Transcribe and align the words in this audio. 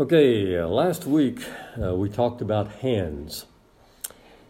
Okay, 0.00 0.56
uh, 0.56 0.66
last 0.66 1.04
week 1.04 1.44
uh, 1.78 1.94
we 1.94 2.08
talked 2.08 2.40
about 2.40 2.76
hands. 2.76 3.44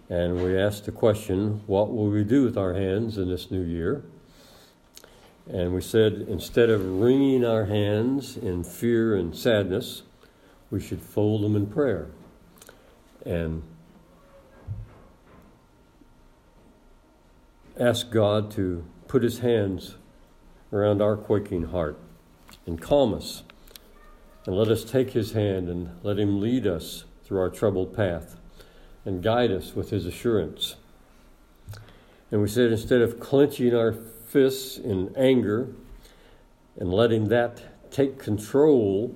And 0.09 0.41
we 0.41 0.57
asked 0.57 0.85
the 0.85 0.93
question, 0.93 1.63
what 1.67 1.93
will 1.93 2.07
we 2.07 2.23
do 2.23 2.45
with 2.45 2.57
our 2.57 2.75
hands 2.75 3.19
in 3.19 3.29
this 3.29 3.51
new 3.51 3.65
year? 3.65 4.05
And 5.49 5.75
we 5.75 5.81
said, 5.81 6.25
instead 6.29 6.71
of 6.71 7.01
wringing 7.01 7.45
our 7.45 7.65
hands 7.65 8.37
in 8.37 8.63
fear 8.63 9.17
and 9.17 9.37
sadness, 9.37 10.03
we 10.71 10.81
should 10.81 11.03
fold 11.03 11.43
them 11.43 11.57
in 11.57 11.67
prayer. 11.67 12.07
And 13.27 13.65
ask 17.77 18.09
God 18.13 18.53
to 18.53 18.85
put 19.09 19.25
his 19.25 19.41
hands 19.41 19.97
around 20.73 21.03
our 21.03 21.17
quaking 21.17 21.65
heart 21.65 21.99
and 22.67 22.81
calm 22.81 23.13
us 23.13 23.43
and 24.51 24.59
let 24.59 24.67
us 24.67 24.83
take 24.83 25.13
his 25.13 25.31
hand 25.31 25.69
and 25.69 25.89
let 26.03 26.19
him 26.19 26.41
lead 26.41 26.67
us 26.67 27.05
through 27.23 27.39
our 27.39 27.49
troubled 27.49 27.95
path 27.95 28.37
and 29.05 29.23
guide 29.23 29.53
us 29.53 29.77
with 29.77 29.91
his 29.91 30.07
assurance. 30.07 30.75
And 32.33 32.43
we 32.43 32.49
said 32.49 32.73
instead 32.73 33.01
of 33.01 33.21
clenching 33.21 33.73
our 33.77 33.93
fists 33.93 34.77
in 34.77 35.15
anger 35.17 35.69
and 36.77 36.93
letting 36.93 37.29
that 37.29 37.93
take 37.93 38.19
control 38.19 39.15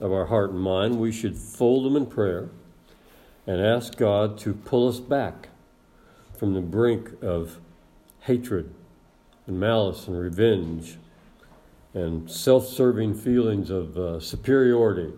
of 0.00 0.10
our 0.10 0.24
heart 0.24 0.52
and 0.52 0.60
mind, 0.60 0.98
we 0.98 1.12
should 1.12 1.36
fold 1.36 1.84
them 1.84 1.94
in 1.94 2.06
prayer 2.06 2.48
and 3.46 3.60
ask 3.60 3.94
God 3.98 4.38
to 4.38 4.54
pull 4.54 4.88
us 4.88 5.00
back 5.00 5.50
from 6.38 6.54
the 6.54 6.62
brink 6.62 7.22
of 7.22 7.58
hatred 8.20 8.72
and 9.46 9.60
malice 9.60 10.08
and 10.08 10.18
revenge 10.18 10.96
and 11.94 12.30
self 12.30 12.66
serving 12.66 13.14
feelings 13.14 13.70
of 13.70 13.96
uh, 13.98 14.20
superiority, 14.20 15.12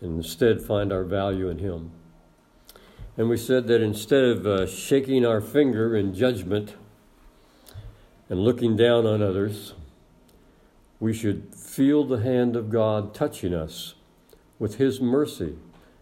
and 0.00 0.16
instead 0.16 0.60
find 0.60 0.92
our 0.92 1.04
value 1.04 1.48
in 1.48 1.58
Him. 1.58 1.90
And 3.16 3.28
we 3.28 3.36
said 3.36 3.66
that 3.68 3.82
instead 3.82 4.24
of 4.24 4.46
uh, 4.46 4.66
shaking 4.66 5.24
our 5.26 5.40
finger 5.40 5.94
in 5.94 6.14
judgment 6.14 6.74
and 8.28 8.40
looking 8.40 8.76
down 8.76 9.06
on 9.06 9.22
others, 9.22 9.74
we 10.98 11.12
should 11.12 11.54
feel 11.54 12.04
the 12.04 12.22
hand 12.22 12.56
of 12.56 12.70
God 12.70 13.14
touching 13.14 13.52
us 13.52 13.94
with 14.58 14.76
His 14.76 15.00
mercy 15.00 15.56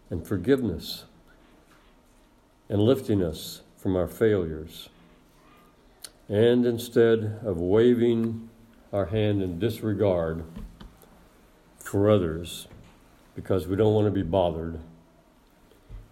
and 0.08 0.27
forgiveness 0.27 1.05
and 2.68 2.80
lifting 2.80 3.22
us 3.22 3.62
from 3.77 3.96
our 3.96 4.06
failures. 4.06 4.88
And 6.31 6.64
instead 6.64 7.41
of 7.45 7.56
waving 7.61 8.48
our 8.92 9.06
hand 9.06 9.42
in 9.42 9.59
disregard 9.59 10.45
for 11.81 12.09
others 12.09 12.69
because 13.34 13.67
we 13.67 13.75
don't 13.75 13.92
want 13.92 14.06
to 14.06 14.12
be 14.12 14.23
bothered, 14.23 14.78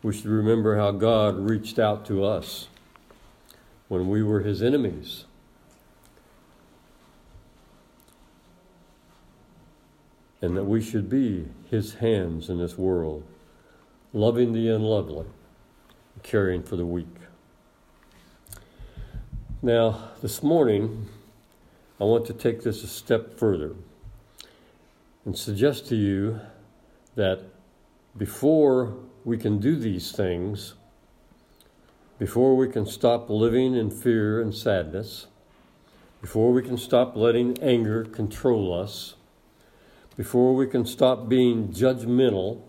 we 0.03 0.13
should 0.13 0.27
remember 0.27 0.77
how 0.77 0.91
God 0.91 1.39
reached 1.39 1.79
out 1.79 2.05
to 2.07 2.25
us 2.25 2.67
when 3.87 4.09
we 4.09 4.25
were 4.25 4.41
his 4.41 4.61
enemies. 4.61 5.25
And 10.43 10.57
that 10.57 10.65
we 10.65 10.83
should 10.83 11.09
be 11.09 11.47
his 11.71 11.95
hands 11.95 12.51
in 12.51 12.59
this 12.59 12.77
world, 12.77 13.23
loving 14.13 14.53
the 14.53 14.69
unlovely, 14.69 15.27
caring 16.25 16.65
for 16.65 16.75
the 16.75 16.87
weak. 16.87 17.07
Now, 19.61 20.11
this 20.23 20.41
morning, 20.41 21.09
I 22.01 22.05
want 22.05 22.27
to 22.27 22.33
take 22.33 22.63
this 22.63 22.85
a 22.85 22.87
step 22.87 23.37
further 23.37 23.75
and 25.25 25.37
suggest 25.37 25.89
to 25.89 25.97
you 25.97 26.39
that 27.17 27.41
before 28.17 28.95
we 29.25 29.37
can 29.37 29.59
do 29.59 29.75
these 29.75 30.13
things, 30.13 30.75
before 32.21 32.57
we 32.57 32.69
can 32.69 32.87
stop 32.87 33.29
living 33.29 33.75
in 33.75 33.91
fear 33.91 34.41
and 34.41 34.55
sadness, 34.55 35.27
before 36.21 36.53
we 36.53 36.63
can 36.63 36.79
stop 36.79 37.17
letting 37.17 37.61
anger 37.61 38.05
control 38.05 38.73
us, 38.73 39.17
before 40.17 40.55
we 40.55 40.69
can 40.69 40.87
stop 40.87 41.29
being 41.29 41.71
judgmental, 41.71 42.61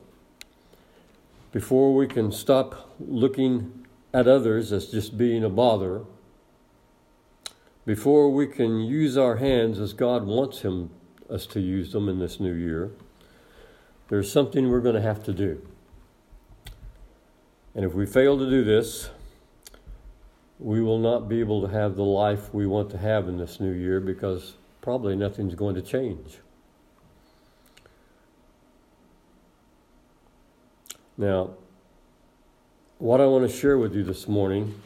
before 1.51 1.93
we 1.93 2.07
can 2.07 2.31
stop 2.31 2.95
looking 2.99 3.85
at 4.11 4.27
others 4.27 4.73
as 4.73 4.87
just 4.87 5.19
being 5.19 5.43
a 5.43 5.49
bother, 5.49 6.01
before 7.89 8.29
we 8.29 8.45
can 8.45 8.81
use 8.81 9.17
our 9.17 9.37
hands 9.37 9.79
as 9.79 9.93
God 9.93 10.23
wants 10.23 10.61
him, 10.61 10.91
us 11.27 11.47
to 11.47 11.59
use 11.59 11.91
them 11.91 12.07
in 12.07 12.19
this 12.19 12.39
new 12.39 12.53
year, 12.53 12.91
there's 14.09 14.31
something 14.31 14.69
we're 14.69 14.79
going 14.79 14.93
to 14.93 15.01
have 15.01 15.23
to 15.23 15.33
do. 15.33 15.67
And 17.73 17.83
if 17.83 17.95
we 17.95 18.05
fail 18.05 18.37
to 18.37 18.47
do 18.47 18.63
this, 18.63 19.09
we 20.59 20.83
will 20.83 20.99
not 20.99 21.27
be 21.27 21.39
able 21.39 21.67
to 21.67 21.73
have 21.73 21.95
the 21.95 22.03
life 22.03 22.53
we 22.53 22.67
want 22.67 22.91
to 22.91 22.99
have 22.99 23.27
in 23.27 23.39
this 23.39 23.59
new 23.59 23.71
year 23.71 23.99
because 23.99 24.53
probably 24.83 25.15
nothing's 25.15 25.55
going 25.55 25.73
to 25.73 25.81
change. 25.81 26.37
Now, 31.17 31.55
what 32.99 33.19
I 33.19 33.25
want 33.25 33.49
to 33.49 33.57
share 33.57 33.79
with 33.79 33.95
you 33.95 34.03
this 34.03 34.27
morning 34.27 34.79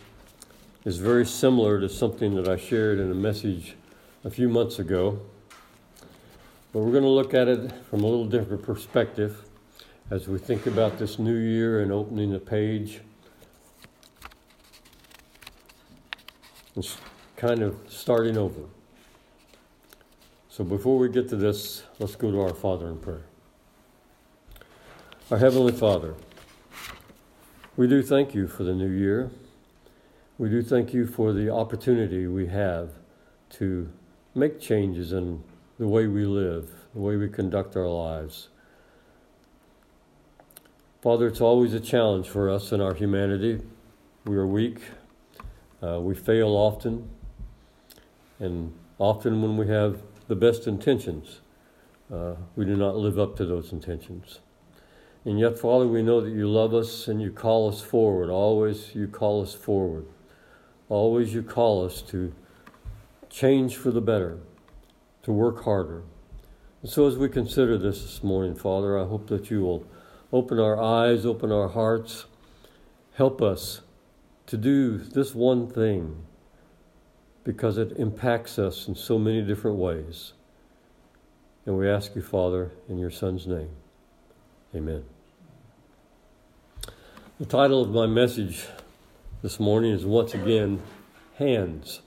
is 0.85 0.97
very 0.97 1.25
similar 1.25 1.79
to 1.79 1.87
something 1.87 2.35
that 2.35 2.47
I 2.47 2.57
shared 2.57 2.99
in 2.99 3.09
a 3.09 3.15
message 3.15 3.75
a 4.23 4.29
few 4.29 4.49
months 4.49 4.79
ago. 4.79 5.19
But 6.71 6.79
we're 6.79 6.91
going 6.91 7.03
to 7.03 7.09
look 7.09 7.33
at 7.33 7.47
it 7.47 7.71
from 7.89 8.03
a 8.03 8.07
little 8.07 8.25
different 8.25 8.63
perspective 8.63 9.45
as 10.09 10.27
we 10.27 10.39
think 10.39 10.65
about 10.65 10.97
this 10.97 11.17
new 11.17 11.35
year 11.35 11.81
and 11.81 11.91
opening 11.91 12.31
the 12.31 12.39
page. 12.39 13.01
And 16.75 16.87
kind 17.37 17.61
of 17.61 17.77
starting 17.87 18.37
over. 18.37 18.61
So 20.49 20.63
before 20.63 20.97
we 20.97 21.09
get 21.09 21.29
to 21.29 21.35
this, 21.35 21.83
let's 21.99 22.15
go 22.15 22.31
to 22.31 22.41
our 22.41 22.53
Father 22.53 22.87
in 22.87 22.97
prayer. 22.97 23.23
Our 25.31 25.37
Heavenly 25.37 25.71
Father, 25.71 26.15
we 27.75 27.87
do 27.87 28.01
thank 28.03 28.35
you 28.35 28.47
for 28.47 28.63
the 28.63 28.73
new 28.73 28.89
year. 28.89 29.31
We 30.43 30.49
do 30.49 30.61
thank 30.61 30.93
you 30.93 31.07
for 31.07 31.31
the 31.31 31.49
opportunity 31.49 32.27
we 32.27 32.47
have 32.47 32.89
to 33.51 33.89
make 34.35 34.59
changes 34.59 35.13
in 35.13 35.41
the 35.79 35.87
way 35.87 36.07
we 36.07 36.25
live, 36.25 36.69
the 36.93 36.99
way 36.99 37.15
we 37.15 37.29
conduct 37.29 37.77
our 37.77 37.87
lives. 37.87 38.49
Father, 41.01 41.27
it's 41.27 41.39
always 41.39 41.73
a 41.73 41.79
challenge 41.79 42.27
for 42.27 42.49
us 42.49 42.73
in 42.73 42.81
our 42.81 42.93
humanity. 42.93 43.61
We 44.25 44.35
are 44.35 44.45
weak, 44.45 44.81
uh, 45.81 46.01
we 46.01 46.13
fail 46.13 46.49
often, 46.49 47.07
and 48.37 48.73
often 48.99 49.41
when 49.41 49.55
we 49.55 49.69
have 49.69 50.01
the 50.27 50.35
best 50.35 50.67
intentions, 50.67 51.39
uh, 52.13 52.33
we 52.57 52.65
do 52.65 52.75
not 52.75 52.97
live 52.97 53.17
up 53.17 53.37
to 53.37 53.45
those 53.45 53.71
intentions. 53.71 54.41
And 55.23 55.39
yet, 55.39 55.57
Father, 55.57 55.87
we 55.87 56.03
know 56.03 56.19
that 56.19 56.31
you 56.31 56.49
love 56.49 56.73
us 56.73 57.07
and 57.07 57.21
you 57.21 57.31
call 57.31 57.69
us 57.69 57.79
forward. 57.79 58.29
Always 58.29 58.93
you 58.93 59.07
call 59.07 59.41
us 59.41 59.53
forward. 59.53 60.05
Always 60.89 61.33
you 61.33 61.43
call 61.43 61.85
us 61.85 62.01
to 62.03 62.33
change 63.29 63.75
for 63.75 63.91
the 63.91 64.01
better, 64.01 64.37
to 65.23 65.31
work 65.31 65.63
harder. 65.63 66.03
And 66.81 66.91
so, 66.91 67.07
as 67.07 67.17
we 67.17 67.29
consider 67.29 67.77
this 67.77 68.01
this 68.01 68.23
morning, 68.23 68.55
Father, 68.55 68.99
I 68.99 69.05
hope 69.05 69.27
that 69.27 69.49
you 69.49 69.61
will 69.61 69.85
open 70.31 70.59
our 70.59 70.81
eyes, 70.81 71.25
open 71.25 71.51
our 71.51 71.69
hearts, 71.69 72.25
help 73.15 73.41
us 73.41 73.81
to 74.47 74.57
do 74.57 74.97
this 74.97 75.33
one 75.33 75.67
thing 75.67 76.25
because 77.43 77.77
it 77.77 77.93
impacts 77.97 78.57
us 78.59 78.87
in 78.87 78.95
so 78.95 79.17
many 79.17 79.41
different 79.41 79.77
ways. 79.77 80.33
And 81.65 81.77
we 81.77 81.89
ask 81.89 82.15
you, 82.15 82.21
Father, 82.21 82.71
in 82.89 82.97
your 82.97 83.11
Son's 83.11 83.47
name. 83.47 83.69
Amen. 84.75 85.03
The 87.39 87.45
title 87.45 87.81
of 87.81 87.89
my 87.89 88.05
message 88.05 88.67
this 89.43 89.59
morning 89.59 89.91
is 89.91 90.05
once 90.05 90.33
again 90.33 90.81
hands. 91.37 91.99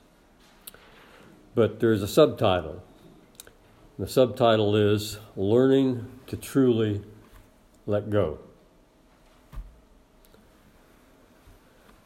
But 1.55 1.81
there's 1.81 2.03
a 2.03 2.09
subtitle. 2.09 2.83
The 3.99 4.09
subtitle 4.09 4.75
is 4.75 5.19
Learning 5.37 6.11
to 6.29 6.37
Truly 6.39 7.03
Let 7.85 8.09
Go. 8.09 8.39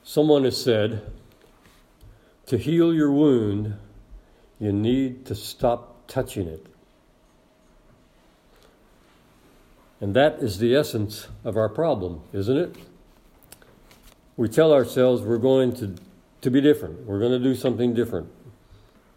Someone 0.02 0.42
has 0.42 0.60
said, 0.60 1.12
to 2.46 2.58
heal 2.58 2.92
your 2.92 3.12
wound, 3.12 3.76
you 4.58 4.72
need 4.72 5.26
to 5.26 5.36
stop 5.36 6.08
touching 6.08 6.48
it. 6.48 6.66
And 10.00 10.14
that 10.14 10.40
is 10.40 10.58
the 10.58 10.74
essence 10.74 11.28
of 11.44 11.56
our 11.56 11.68
problem, 11.68 12.22
isn't 12.32 12.56
it? 12.56 12.76
We 14.40 14.48
tell 14.48 14.72
ourselves 14.72 15.20
we're 15.20 15.36
going 15.36 15.70
to, 15.70 15.94
to 16.40 16.50
be 16.50 16.62
different. 16.62 17.04
We're 17.04 17.18
going 17.18 17.32
to 17.32 17.38
do 17.38 17.54
something 17.54 17.92
different. 17.92 18.26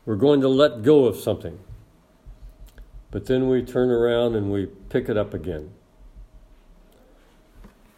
We're 0.06 0.18
going 0.18 0.42
to 0.42 0.50
let 0.50 0.84
go 0.84 1.06
of 1.06 1.16
something. 1.16 1.58
but 3.10 3.28
then 3.28 3.48
we 3.48 3.64
turn 3.64 3.90
around 3.90 4.36
and 4.36 4.52
we 4.52 4.66
pick 4.66 5.08
it 5.08 5.16
up 5.16 5.34
again. 5.34 5.70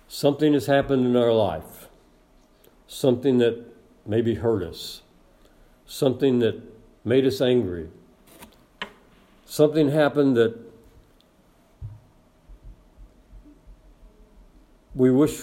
Something 0.07 0.53
has 0.53 0.67
happened 0.67 1.07
in 1.07 1.15
our 1.15 1.33
life, 1.33 1.89
something 2.85 3.39
that 3.39 3.73
maybe 4.05 4.35
hurt 4.35 4.61
us, 4.61 5.01
something 5.87 6.37
that 6.39 6.61
made 7.03 7.25
us 7.25 7.41
angry, 7.41 7.89
something 9.47 9.89
happened 9.89 10.37
that 10.37 10.55
we 14.93 15.09
wish, 15.09 15.41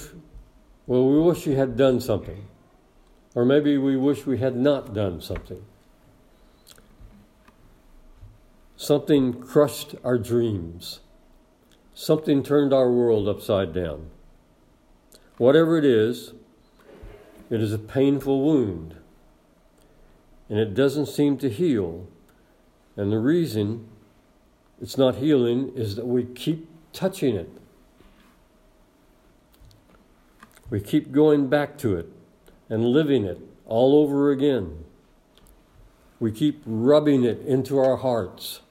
well, 0.86 1.06
we 1.08 1.20
wish 1.20 1.46
we 1.46 1.54
had 1.54 1.76
done 1.76 2.00
something. 2.00 2.46
Or 3.34 3.44
maybe 3.44 3.78
we 3.78 3.96
wish 3.96 4.26
we 4.26 4.38
had 4.38 4.56
not 4.56 4.92
done 4.92 5.20
something. 5.20 5.64
Something 8.76 9.32
crushed 9.40 9.94
our 10.04 10.18
dreams. 10.18 11.00
Something 11.94 12.42
turned 12.42 12.72
our 12.72 12.90
world 12.90 13.28
upside 13.28 13.72
down. 13.72 14.10
Whatever 15.38 15.78
it 15.78 15.84
is, 15.84 16.34
it 17.48 17.62
is 17.62 17.72
a 17.72 17.78
painful 17.78 18.42
wound. 18.42 18.96
And 20.48 20.58
it 20.58 20.74
doesn't 20.74 21.06
seem 21.06 21.38
to 21.38 21.48
heal. 21.48 22.08
And 22.96 23.12
the 23.12 23.18
reason 23.18 23.88
it's 24.80 24.98
not 24.98 25.16
healing 25.16 25.72
is 25.76 25.94
that 25.96 26.06
we 26.06 26.24
keep 26.24 26.68
touching 26.92 27.36
it. 27.36 27.48
We 30.72 30.80
keep 30.80 31.12
going 31.12 31.48
back 31.48 31.76
to 31.80 31.96
it 31.96 32.06
and 32.70 32.82
living 32.82 33.26
it 33.26 33.38
all 33.66 33.94
over 33.94 34.30
again. 34.30 34.86
We 36.18 36.32
keep 36.32 36.62
rubbing 36.64 37.24
it 37.24 37.42
into 37.42 37.78
our 37.78 37.98
hearts. 37.98 38.62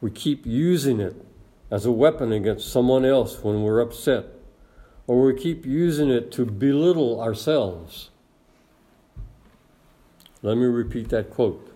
We 0.00 0.12
keep 0.12 0.46
using 0.46 1.00
it 1.00 1.16
as 1.72 1.86
a 1.86 1.90
weapon 1.90 2.30
against 2.30 2.70
someone 2.70 3.04
else 3.04 3.42
when 3.42 3.64
we're 3.64 3.80
upset, 3.80 4.26
or 5.08 5.22
we 5.22 5.34
keep 5.34 5.66
using 5.66 6.08
it 6.08 6.30
to 6.32 6.46
belittle 6.46 7.20
ourselves. 7.20 8.10
Let 10.40 10.56
me 10.56 10.66
repeat 10.66 11.08
that 11.08 11.30
quote. 11.30 11.68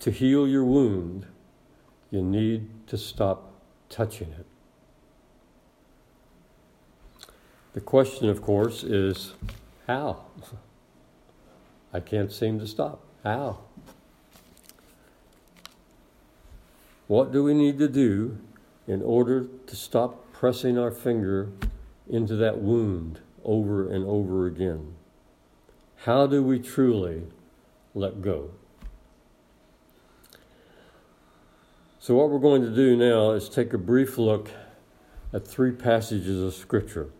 To 0.00 0.10
heal 0.10 0.46
your 0.46 0.66
wound, 0.66 1.24
you 2.10 2.20
need 2.20 2.68
to 2.88 2.98
stop 2.98 3.54
touching 3.88 4.32
it. 4.32 4.49
The 7.72 7.80
question, 7.80 8.28
of 8.28 8.42
course, 8.42 8.82
is 8.82 9.34
how? 9.86 10.24
I 11.92 12.00
can't 12.00 12.32
seem 12.32 12.58
to 12.58 12.66
stop. 12.66 13.00
How? 13.22 13.58
What 17.06 17.32
do 17.32 17.44
we 17.44 17.54
need 17.54 17.78
to 17.78 17.88
do 17.88 18.38
in 18.88 19.02
order 19.02 19.46
to 19.66 19.76
stop 19.76 20.32
pressing 20.32 20.78
our 20.78 20.90
finger 20.90 21.50
into 22.08 22.34
that 22.36 22.58
wound 22.58 23.20
over 23.44 23.88
and 23.88 24.04
over 24.04 24.46
again? 24.46 24.94
How 26.04 26.26
do 26.26 26.42
we 26.42 26.58
truly 26.58 27.22
let 27.94 28.20
go? 28.20 28.50
So, 32.00 32.16
what 32.16 32.30
we're 32.30 32.38
going 32.40 32.62
to 32.62 32.74
do 32.74 32.96
now 32.96 33.30
is 33.32 33.48
take 33.48 33.72
a 33.72 33.78
brief 33.78 34.18
look 34.18 34.50
at 35.32 35.46
three 35.46 35.70
passages 35.70 36.42
of 36.42 36.54
Scripture 36.54 37.10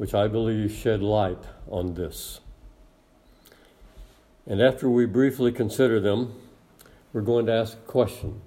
which 0.00 0.14
I 0.14 0.28
believe 0.28 0.72
shed 0.72 1.02
light 1.02 1.44
on 1.70 1.92
this. 1.92 2.40
And 4.46 4.62
after 4.62 4.88
we 4.88 5.04
briefly 5.04 5.52
consider 5.52 6.00
them, 6.00 6.40
we're 7.12 7.20
going 7.20 7.44
to 7.44 7.52
ask 7.52 7.74
a 7.74 7.82
question. 7.82 8.40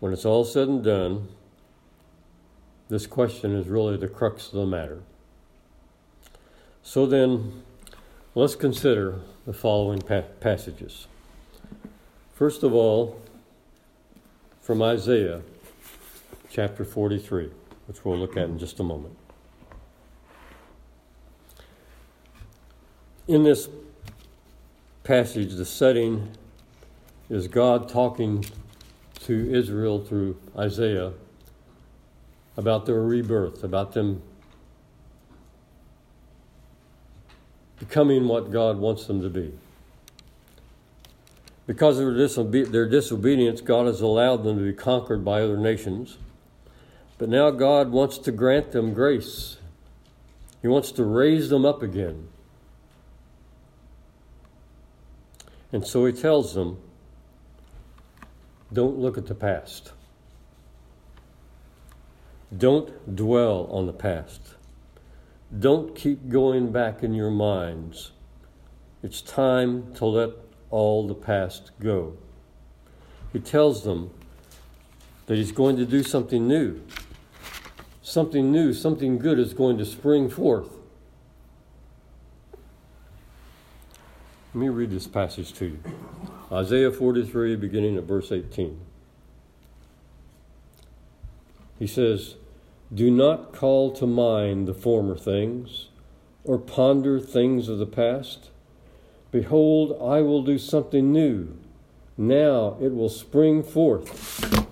When 0.00 0.12
it's 0.12 0.24
all 0.24 0.44
said 0.44 0.66
and 0.66 0.82
done, 0.82 1.28
this 2.88 3.06
question 3.06 3.54
is 3.54 3.68
really 3.68 3.96
the 3.96 4.08
crux 4.08 4.48
of 4.48 4.54
the 4.54 4.66
matter. 4.66 5.02
So 6.82 7.06
then, 7.06 7.62
let's 8.34 8.56
consider 8.56 9.20
the 9.46 9.52
following 9.52 10.00
pa- 10.00 10.22
passages. 10.40 11.06
First 12.34 12.64
of 12.64 12.74
all, 12.74 13.22
from 14.60 14.82
Isaiah 14.82 15.42
chapter 16.50 16.84
43 16.84 17.52
which 17.92 18.06
we'll 18.06 18.16
look 18.16 18.38
at 18.38 18.44
in 18.44 18.58
just 18.58 18.80
a 18.80 18.82
moment. 18.82 19.14
In 23.28 23.42
this 23.42 23.68
passage, 25.04 25.52
the 25.52 25.66
setting 25.66 26.30
is 27.28 27.48
God 27.48 27.90
talking 27.90 28.46
to 29.24 29.54
Israel 29.54 30.02
through 30.02 30.38
Isaiah 30.56 31.12
about 32.56 32.86
their 32.86 33.02
rebirth, 33.02 33.62
about 33.62 33.92
them 33.92 34.22
becoming 37.78 38.26
what 38.26 38.50
God 38.50 38.78
wants 38.78 39.06
them 39.06 39.20
to 39.20 39.28
be. 39.28 39.52
Because 41.66 41.98
of 41.98 42.06
their, 42.72 42.88
disobedience, 42.88 43.60
God 43.60 43.86
has 43.86 44.00
allowed 44.00 44.44
them 44.44 44.56
to 44.56 44.64
be 44.64 44.72
conquered 44.72 45.22
by 45.22 45.42
other 45.42 45.58
nations. 45.58 46.16
But 47.22 47.28
now 47.28 47.52
God 47.52 47.92
wants 47.92 48.18
to 48.18 48.32
grant 48.32 48.72
them 48.72 48.94
grace. 48.94 49.58
He 50.60 50.66
wants 50.66 50.90
to 50.90 51.04
raise 51.04 51.50
them 51.50 51.64
up 51.64 51.80
again. 51.80 52.26
And 55.70 55.86
so 55.86 56.04
he 56.04 56.12
tells 56.12 56.54
them 56.54 56.78
don't 58.72 58.98
look 58.98 59.16
at 59.16 59.26
the 59.26 59.36
past. 59.36 59.92
Don't 62.58 63.14
dwell 63.14 63.68
on 63.70 63.86
the 63.86 63.92
past. 63.92 64.56
Don't 65.56 65.94
keep 65.94 66.28
going 66.28 66.72
back 66.72 67.04
in 67.04 67.14
your 67.14 67.30
minds. 67.30 68.10
It's 69.00 69.22
time 69.22 69.94
to 69.94 70.06
let 70.06 70.30
all 70.70 71.06
the 71.06 71.14
past 71.14 71.70
go. 71.78 72.16
He 73.32 73.38
tells 73.38 73.84
them 73.84 74.10
that 75.26 75.36
he's 75.36 75.52
going 75.52 75.76
to 75.76 75.86
do 75.86 76.02
something 76.02 76.48
new 76.48 76.82
something 78.12 78.52
new, 78.52 78.74
something 78.74 79.18
good 79.18 79.38
is 79.38 79.54
going 79.54 79.78
to 79.78 79.86
spring 79.86 80.28
forth. 80.28 80.68
Let 84.52 84.60
me 84.60 84.68
read 84.68 84.90
this 84.90 85.06
passage 85.06 85.54
to 85.54 85.64
you 85.64 85.78
Isaiah 86.52 86.92
43, 86.92 87.56
beginning 87.56 87.96
at 87.96 88.04
verse 88.04 88.30
18. 88.30 88.78
He 91.78 91.86
says, 91.86 92.36
Do 92.92 93.10
not 93.10 93.54
call 93.54 93.92
to 93.92 94.06
mind 94.06 94.68
the 94.68 94.74
former 94.74 95.16
things, 95.16 95.88
or 96.44 96.58
ponder 96.58 97.18
things 97.18 97.70
of 97.70 97.78
the 97.78 97.86
past. 97.86 98.50
Behold, 99.30 99.96
I 100.02 100.20
will 100.20 100.42
do 100.42 100.58
something 100.58 101.10
new. 101.10 101.56
Now 102.18 102.76
it 102.78 102.94
will 102.94 103.08
spring 103.08 103.62
forth. 103.62 104.68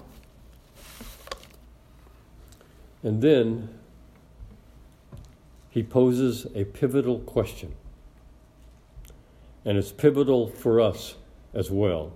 And 3.02 3.22
then 3.22 3.68
he 5.70 5.82
poses 5.82 6.46
a 6.54 6.64
pivotal 6.64 7.20
question. 7.20 7.74
And 9.64 9.78
it's 9.78 9.92
pivotal 9.92 10.48
for 10.48 10.80
us 10.80 11.16
as 11.54 11.70
well. 11.70 12.12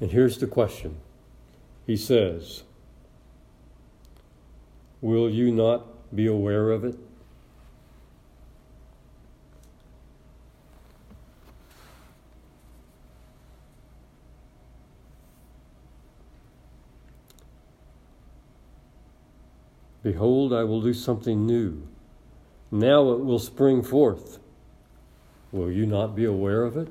And 0.00 0.10
here's 0.10 0.38
the 0.38 0.46
question 0.46 0.96
He 1.86 1.96
says, 1.96 2.62
Will 5.00 5.30
you 5.30 5.52
not 5.52 6.14
be 6.14 6.26
aware 6.26 6.70
of 6.70 6.84
it? 6.84 6.96
Behold, 20.06 20.52
I 20.52 20.62
will 20.62 20.80
do 20.80 20.94
something 20.94 21.44
new. 21.46 21.82
Now 22.70 23.10
it 23.10 23.24
will 23.24 23.40
spring 23.40 23.82
forth. 23.82 24.38
Will 25.50 25.68
you 25.68 25.84
not 25.84 26.14
be 26.14 26.24
aware 26.24 26.62
of 26.62 26.76
it? 26.76 26.86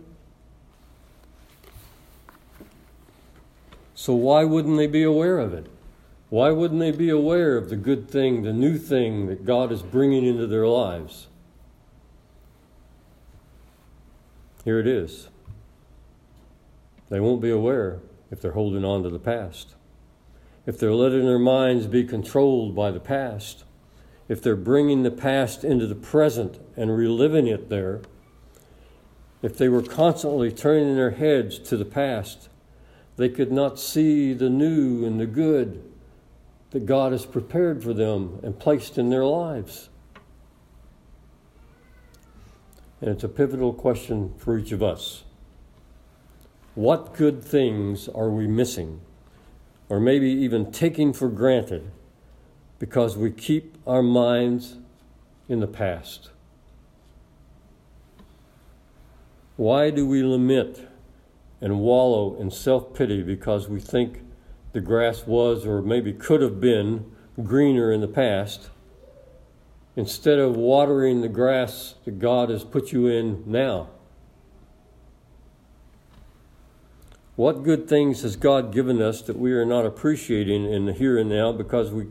So, 3.93 4.13
why 4.13 4.43
wouldn't 4.43 4.75
they 4.75 4.87
be 4.87 5.03
aware 5.03 5.39
of 5.39 5.53
it? 5.53 5.67
Why 6.29 6.51
wouldn't 6.51 6.81
they 6.81 6.91
be 6.91 7.09
aware 7.09 7.55
of 7.55 7.69
the 7.69 7.77
good 7.77 8.09
thing, 8.09 8.43
the 8.43 8.51
new 8.51 8.77
thing 8.77 9.27
that 9.27 9.45
God 9.45 9.71
is 9.71 9.81
bringing 9.81 10.25
into 10.25 10.45
their 10.45 10.67
lives? 10.67 11.27
Here 14.65 14.77
it 14.77 14.87
is. 14.87 15.29
They 17.07 17.21
won't 17.21 17.41
be 17.41 17.49
aware 17.49 18.01
if 18.29 18.41
they're 18.41 18.51
holding 18.51 18.83
on 18.83 19.03
to 19.03 19.09
the 19.09 19.19
past 19.19 19.75
if 20.65 20.79
they're 20.79 20.93
letting 20.93 21.25
their 21.25 21.39
minds 21.39 21.87
be 21.87 22.03
controlled 22.03 22.75
by 22.75 22.91
the 22.91 22.99
past, 22.99 23.63
if 24.27 24.41
they're 24.41 24.55
bringing 24.55 25.03
the 25.03 25.11
past 25.11 25.63
into 25.63 25.85
the 25.85 25.95
present 25.95 26.59
and 26.75 26.95
reliving 26.95 27.47
it 27.47 27.69
there, 27.69 28.01
if 29.41 29.57
they 29.57 29.69
were 29.69 29.83
constantly 29.83 30.51
turning 30.51 30.95
their 30.95 31.11
heads 31.11 31.59
to 31.59 31.77
the 31.77 31.85
past, 31.85 32.49
they 33.17 33.29
could 33.29 33.51
not 33.51 33.79
see 33.79 34.33
the 34.33 34.49
new 34.49 35.05
and 35.05 35.19
the 35.19 35.27
good 35.27 35.83
that 36.71 36.85
God 36.85 37.11
has 37.11 37.25
prepared 37.25 37.83
for 37.83 37.93
them 37.93 38.39
and 38.43 38.59
placed 38.59 38.97
in 38.97 39.09
their 39.09 39.23
lives. 39.23 39.89
And 43.01 43.11
it's 43.11 43.23
a 43.23 43.29
pivotal 43.29 43.71
question 43.71 44.33
for 44.37 44.57
each 44.57 44.71
of 44.71 44.81
us. 44.81 45.23
What 46.73 47.13
good 47.13 47.43
things 47.43 48.09
are 48.09 48.29
we 48.29 48.47
missing, 48.47 48.99
or 49.89 49.99
maybe 49.99 50.29
even 50.29 50.71
taking 50.71 51.13
for 51.13 51.29
granted, 51.29 51.91
because 52.79 53.15
we 53.15 53.31
keep 53.31 53.77
our 53.85 54.01
minds 54.01 54.77
in 55.47 55.59
the 55.59 55.67
past? 55.67 56.29
Why 59.57 59.89
do 59.89 60.05
we 60.05 60.21
lament 60.23 60.87
and 61.61 61.79
wallow 61.79 62.35
in 62.35 62.51
self 62.51 62.93
pity 62.93 63.21
because 63.21 63.69
we 63.69 63.79
think 63.79 64.21
the 64.73 64.81
grass 64.81 65.25
was 65.25 65.65
or 65.65 65.81
maybe 65.81 66.11
could 66.11 66.41
have 66.41 66.59
been 66.59 67.09
greener 67.43 67.91
in 67.91 68.01
the 68.01 68.07
past 68.07 68.69
instead 69.95 70.39
of 70.39 70.57
watering 70.57 71.21
the 71.21 71.29
grass 71.29 71.95
that 72.03 72.19
God 72.19 72.49
has 72.49 72.65
put 72.65 72.91
you 72.91 73.07
in 73.07 73.43
now? 73.45 73.89
What 77.35 77.63
good 77.63 77.89
things 77.89 78.21
has 78.21 78.37
God 78.37 78.71
given 78.71 79.01
us 79.01 79.21
that 79.23 79.37
we 79.37 79.51
are 79.51 79.65
not 79.65 79.85
appreciating 79.85 80.71
in 80.71 80.85
the 80.85 80.93
here 80.93 81.17
and 81.17 81.29
now 81.29 81.51
because 81.51 81.91
we 81.91 82.07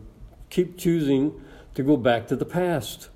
keep 0.51 0.77
choosing 0.77 1.41
to 1.75 1.83
go 1.83 1.97
back 1.97 2.27
to 2.29 2.37
the 2.37 2.45
past? 2.45 3.09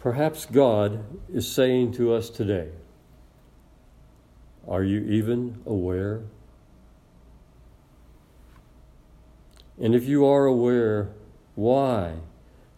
Perhaps 0.00 0.46
God 0.46 1.04
is 1.32 1.50
saying 1.50 1.92
to 1.92 2.14
us 2.14 2.30
today, 2.30 2.70
Are 4.66 4.82
you 4.82 5.00
even 5.00 5.60
aware? 5.66 6.22
And 9.78 9.94
if 9.94 10.04
you 10.04 10.24
are 10.24 10.46
aware, 10.46 11.10
why 11.56 12.14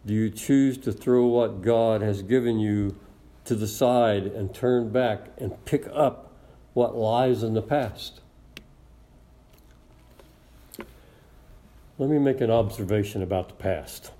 do 0.05 0.13
you 0.13 0.29
choose 0.29 0.77
to 0.79 0.91
throw 0.91 1.25
what 1.25 1.61
God 1.61 2.01
has 2.01 2.21
given 2.21 2.59
you 2.59 2.99
to 3.45 3.55
the 3.55 3.67
side 3.67 4.25
and 4.25 4.53
turn 4.53 4.89
back 4.89 5.29
and 5.37 5.63
pick 5.65 5.87
up 5.93 6.24
what 6.75 6.95
lies 6.95 7.41
in 7.41 7.53
the 7.53 7.61
past? 7.61 8.19
Let 11.97 12.09
me 12.09 12.19
make 12.19 12.41
an 12.41 12.51
observation 12.51 13.23
about 13.23 13.47
the 13.47 13.55
past. 13.55 14.11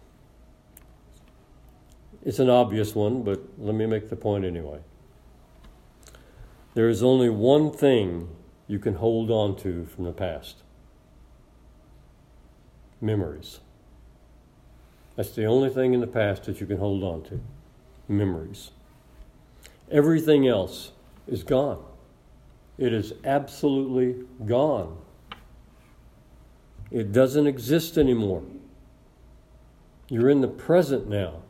It's 2.24 2.40
an 2.40 2.50
obvious 2.50 2.96
one, 2.96 3.24
but 3.24 3.42
let 3.60 3.76
me 3.76 3.86
make 3.86 4.10
the 4.10 4.16
point 4.16 4.46
anyway. 4.46 4.80
There 6.76 6.88
is 6.88 7.04
only 7.04 7.30
one 7.30 7.72
thing 7.72 8.30
you 8.68 8.80
can 8.80 8.96
hold 8.96 9.30
on 9.30 9.58
to 9.58 9.86
from 9.86 10.06
the 10.06 10.14
past 10.14 10.64
memories. 13.02 13.60
That's 15.18 15.32
the 15.32 15.46
only 15.46 15.70
thing 15.70 15.94
in 15.94 16.00
the 16.00 16.08
past 16.08 16.46
that 16.46 16.62
you 16.62 16.68
can 16.68 16.78
hold 16.78 17.04
on 17.04 17.24
to 17.24 17.42
memories. 18.08 18.72
Everything 19.92 20.48
else 20.48 20.94
is 21.28 21.44
gone. 21.44 21.84
It 22.77 22.94
is 22.94 23.13
absolutely 23.24 24.25
gone. 24.46 24.98
It 26.91 27.12
doesn't 27.12 27.48
exist 27.48 27.98
anymore. 27.98 28.44
You're 30.10 30.29
in 30.29 30.41
the 30.41 30.48
present 30.48 31.08
now. 31.08 31.41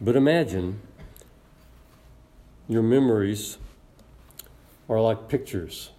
But 0.00 0.14
imagine 0.14 0.80
your 2.68 2.82
memories 2.82 3.58
are 4.88 5.00
like 5.00 5.28
pictures 5.28 5.90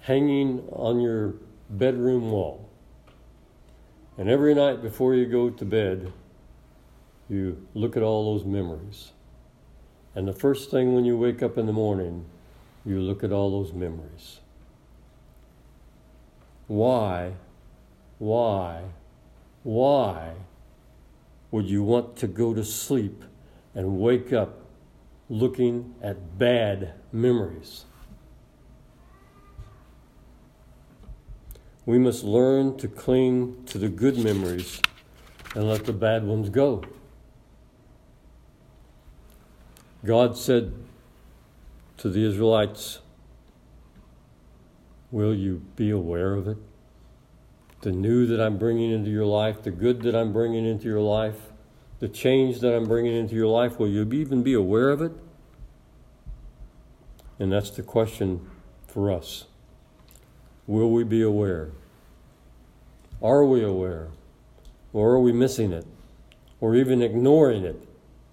hanging 0.00 0.68
on 0.70 1.00
your 1.00 1.34
bedroom 1.70 2.30
wall. 2.30 2.68
And 4.18 4.28
every 4.28 4.54
night 4.54 4.82
before 4.82 5.14
you 5.14 5.26
go 5.26 5.50
to 5.50 5.64
bed, 5.64 6.12
you 7.28 7.66
look 7.74 7.96
at 7.96 8.02
all 8.02 8.34
those 8.34 8.44
memories. 8.44 9.13
And 10.14 10.28
the 10.28 10.32
first 10.32 10.70
thing 10.70 10.94
when 10.94 11.04
you 11.04 11.18
wake 11.18 11.42
up 11.42 11.58
in 11.58 11.66
the 11.66 11.72
morning, 11.72 12.24
you 12.84 13.00
look 13.00 13.24
at 13.24 13.32
all 13.32 13.50
those 13.50 13.72
memories. 13.72 14.40
Why, 16.66 17.32
why, 18.18 18.82
why 19.62 20.34
would 21.50 21.66
you 21.66 21.82
want 21.82 22.16
to 22.16 22.26
go 22.26 22.54
to 22.54 22.64
sleep 22.64 23.24
and 23.74 23.98
wake 23.98 24.32
up 24.32 24.60
looking 25.28 25.94
at 26.02 26.38
bad 26.38 26.94
memories? 27.12 27.84
We 31.86 31.98
must 31.98 32.24
learn 32.24 32.78
to 32.78 32.88
cling 32.88 33.64
to 33.66 33.78
the 33.78 33.88
good 33.88 34.16
memories 34.16 34.80
and 35.54 35.68
let 35.68 35.84
the 35.84 35.92
bad 35.92 36.24
ones 36.24 36.48
go. 36.48 36.82
God 40.04 40.36
said 40.36 40.72
to 41.96 42.10
the 42.10 42.24
Israelites, 42.24 43.00
Will 45.10 45.34
you 45.34 45.62
be 45.76 45.90
aware 45.90 46.34
of 46.34 46.46
it? 46.48 46.58
the 47.84 47.92
new 47.92 48.26
that 48.26 48.40
I'm 48.40 48.56
bringing 48.56 48.90
into 48.90 49.10
your 49.10 49.26
life, 49.26 49.62
the 49.62 49.70
good 49.70 50.02
that 50.02 50.16
I'm 50.16 50.32
bringing 50.32 50.64
into 50.64 50.86
your 50.86 51.02
life, 51.02 51.52
the 52.00 52.08
change 52.08 52.60
that 52.60 52.74
I'm 52.74 52.86
bringing 52.86 53.14
into 53.14 53.34
your 53.34 53.46
life, 53.46 53.78
will 53.78 53.88
you 53.88 54.10
even 54.10 54.42
be 54.42 54.54
aware 54.54 54.88
of 54.88 55.02
it? 55.02 55.12
And 57.38 57.52
that's 57.52 57.70
the 57.70 57.82
question 57.82 58.48
for 58.86 59.12
us. 59.12 59.44
Will 60.66 60.90
we 60.90 61.04
be 61.04 61.20
aware? 61.20 61.72
Are 63.22 63.44
we 63.44 63.62
aware? 63.62 64.08
Or 64.94 65.10
are 65.10 65.20
we 65.20 65.32
missing 65.32 65.70
it? 65.70 65.86
Or 66.62 66.74
even 66.74 67.02
ignoring 67.02 67.64
it 67.64 67.86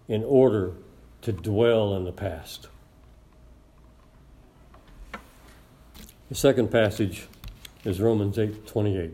in 0.08 0.24
order 0.24 0.75
to 1.22 1.32
dwell 1.32 1.96
in 1.96 2.04
the 2.04 2.12
past? 2.12 2.68
The 6.30 6.36
second 6.36 6.72
passage 6.72 7.28
is 7.84 8.00
Romans 8.00 8.40
8 8.40 8.66
28 8.68 9.12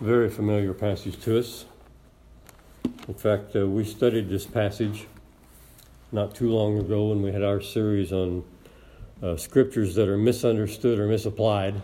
very 0.00 0.28
familiar 0.28 0.74
passage 0.74 1.18
to 1.22 1.38
us. 1.38 1.64
In 3.08 3.14
fact, 3.14 3.56
uh, 3.56 3.66
we 3.66 3.84
studied 3.84 4.28
this 4.28 4.44
passage 4.44 5.06
not 6.12 6.34
too 6.34 6.50
long 6.50 6.78
ago 6.78 7.08
when 7.08 7.22
we 7.22 7.32
had 7.32 7.42
our 7.42 7.60
series 7.60 8.12
on 8.12 8.44
uh, 9.22 9.36
scriptures 9.36 9.94
that 9.94 10.08
are 10.08 10.18
misunderstood 10.18 10.98
or 10.98 11.06
misapplied. 11.06 11.80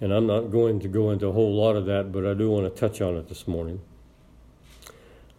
And 0.00 0.12
I'm 0.12 0.26
not 0.26 0.50
going 0.50 0.80
to 0.80 0.88
go 0.88 1.10
into 1.10 1.26
a 1.26 1.32
whole 1.32 1.54
lot 1.54 1.74
of 1.76 1.86
that, 1.86 2.12
but 2.12 2.26
I 2.26 2.34
do 2.34 2.50
want 2.50 2.72
to 2.72 2.80
touch 2.80 3.00
on 3.00 3.16
it 3.16 3.28
this 3.28 3.48
morning. 3.48 3.80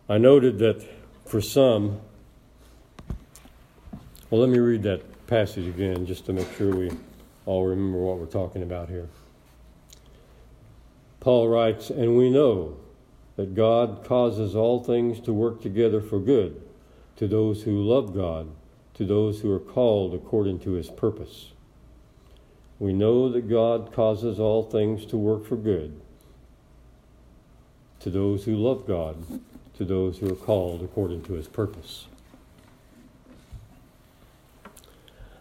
I 0.10 0.18
noted 0.18 0.58
that 0.60 0.84
for 1.26 1.42
some, 1.42 2.00
well, 4.30 4.42
let 4.42 4.50
me 4.50 4.58
read 4.58 4.84
that 4.84 5.28
passage 5.28 5.68
again 5.68 6.06
just 6.06 6.26
to 6.26 6.34
make 6.34 6.52
sure 6.56 6.76
we 6.76 6.92
all 7.46 7.66
remember 7.66 8.00
what 8.00 8.18
we're 8.18 8.26
talking 8.26 8.64
about 8.64 8.90
here. 8.90 9.10
Paul 11.20 11.50
writes, 11.50 11.90
And 11.90 12.18
we 12.18 12.30
know 12.30 12.78
that 13.36 13.54
God 13.54 14.04
causes 14.06 14.56
all 14.56 14.84
things 14.84 15.20
to 15.22 15.34
work 15.34 15.62
together 15.62 16.02
for 16.02 16.20
good 16.20 16.62
to 17.18 17.28
those 17.28 17.64
who 17.64 17.84
love 17.84 18.16
God, 18.16 18.50
to 18.94 19.06
those 19.06 19.42
who 19.42 19.52
are 19.52 19.60
called 19.60 20.14
according 20.14 20.60
to 20.60 20.72
his 20.72 20.90
purpose. 20.90 21.52
We 22.80 22.94
know 22.94 23.30
that 23.30 23.50
God 23.50 23.92
causes 23.92 24.40
all 24.40 24.64
things 24.64 25.06
to 25.08 25.18
work 25.18 25.46
for 25.46 25.56
good 25.56 26.00
to 28.00 28.12
those 28.12 28.46
who 28.46 28.56
love 28.56 28.86
God, 28.86 29.18
to 29.78 29.84
those 29.84 30.20
who 30.20 30.32
are 30.32 30.36
called 30.36 30.84
according 30.84 31.24
to 31.24 31.34
his 31.34 31.48
purpose. 31.48 32.06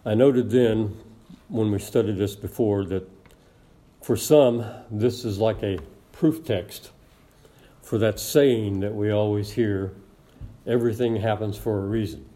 I 0.03 0.15
noted 0.15 0.49
then 0.49 0.97
when 1.49 1.71
we 1.71 1.79
studied 1.79 2.17
this 2.17 2.35
before 2.35 2.83
that 2.85 3.07
for 4.01 4.17
some, 4.17 4.65
this 4.89 5.23
is 5.23 5.37
like 5.37 5.61
a 5.63 5.79
proof 6.11 6.45
text 6.45 6.91
for 7.81 7.97
that 7.99 8.19
saying 8.19 8.79
that 8.81 8.93
we 8.93 9.11
always 9.11 9.51
hear 9.51 9.93
everything 10.65 11.17
happens 11.17 11.57
for 11.57 11.77
a 11.77 11.87
reason. 11.87 12.26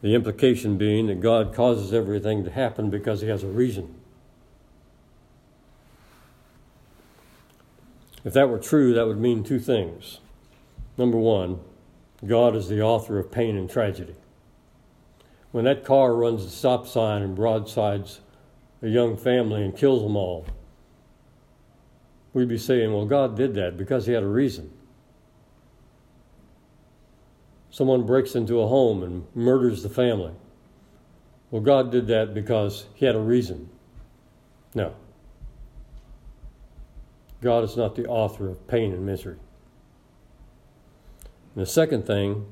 The 0.00 0.14
implication 0.14 0.78
being 0.78 1.08
that 1.08 1.20
God 1.20 1.54
causes 1.54 1.92
everything 1.92 2.44
to 2.44 2.50
happen 2.50 2.90
because 2.90 3.20
He 3.20 3.28
has 3.28 3.42
a 3.42 3.48
reason. 3.48 3.94
If 8.24 8.32
that 8.34 8.48
were 8.48 8.58
true, 8.58 8.94
that 8.94 9.06
would 9.06 9.18
mean 9.18 9.42
two 9.42 9.58
things. 9.58 10.20
Number 10.96 11.18
one, 11.18 11.60
God 12.26 12.54
is 12.54 12.68
the 12.68 12.82
author 12.82 13.18
of 13.18 13.32
pain 13.32 13.56
and 13.56 13.70
tragedy 13.70 14.14
when 15.50 15.64
that 15.64 15.84
car 15.84 16.14
runs 16.14 16.44
the 16.44 16.50
stop 16.50 16.86
sign 16.86 17.22
and 17.22 17.34
broadsides 17.34 18.20
a 18.82 18.88
young 18.88 19.16
family 19.16 19.64
and 19.64 19.76
kills 19.76 20.02
them 20.02 20.16
all, 20.16 20.46
we'd 22.32 22.48
be 22.48 22.58
saying, 22.58 22.92
well, 22.92 23.06
God 23.06 23.36
did 23.36 23.54
that 23.54 23.76
because 23.76 24.06
He 24.06 24.12
had 24.12 24.22
a 24.22 24.28
reason. 24.28 24.70
Someone 27.78 28.02
breaks 28.02 28.34
into 28.34 28.60
a 28.60 28.66
home 28.66 29.04
and 29.04 29.24
murders 29.36 29.84
the 29.84 29.88
family. 29.88 30.32
Well, 31.52 31.62
God 31.62 31.92
did 31.92 32.08
that 32.08 32.34
because 32.34 32.86
He 32.96 33.06
had 33.06 33.14
a 33.14 33.20
reason. 33.20 33.68
No. 34.74 34.96
God 37.40 37.62
is 37.62 37.76
not 37.76 37.94
the 37.94 38.04
author 38.06 38.48
of 38.48 38.66
pain 38.66 38.92
and 38.92 39.06
misery. 39.06 39.36
And 41.54 41.62
the 41.62 41.66
second 41.66 42.04
thing, 42.04 42.46